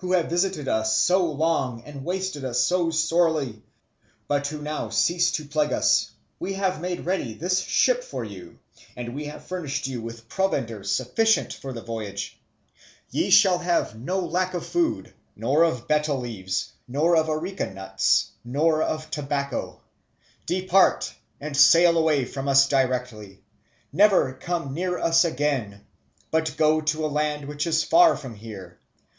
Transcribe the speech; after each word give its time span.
who 0.00 0.12
have 0.12 0.28
visited 0.28 0.68
us 0.68 0.94
so 0.98 1.24
long 1.24 1.82
and 1.86 2.04
wasted 2.04 2.44
us 2.44 2.60
so 2.60 2.90
sorely, 2.90 3.62
but 4.28 4.46
who 4.48 4.60
now 4.60 4.90
cease 4.90 5.30
to 5.32 5.46
plague 5.46 5.72
us, 5.72 6.10
we 6.38 6.52
have 6.52 6.82
made 6.82 7.06
ready 7.06 7.32
this 7.32 7.60
ship 7.60 8.04
for 8.04 8.22
you, 8.22 8.58
and 8.98 9.14
we 9.14 9.24
have 9.24 9.46
furnished 9.46 9.86
you 9.88 10.02
with 10.02 10.28
provender 10.28 10.84
sufficient 10.84 11.54
for 11.54 11.72
the 11.72 11.80
voyage. 11.80 12.38
Ye 13.10 13.30
shall 13.30 13.56
have 13.60 13.98
no 13.98 14.18
lack 14.20 14.52
of 14.52 14.66
food 14.66 15.14
nor 15.34 15.62
of 15.64 15.88
betel 15.88 16.20
leaves 16.20 16.72
nor 16.86 17.16
of 17.16 17.30
areca 17.30 17.72
nuts 17.72 18.32
nor 18.44 18.82
of 18.82 19.10
tobacco. 19.10 19.80
Depart, 20.44 21.14
and 21.40 21.56
sail 21.56 21.96
away 21.96 22.26
from 22.26 22.46
us 22.46 22.68
directly; 22.68 23.40
never 23.90 24.34
come 24.34 24.74
near 24.74 24.98
us 24.98 25.24
again; 25.24 25.80
but 26.30 26.58
go 26.58 26.82
to 26.82 27.06
a 27.06 27.06
land 27.06 27.46
which 27.48 27.66
is 27.66 27.82
far 27.82 28.14
from 28.18 28.34
here. 28.34 28.78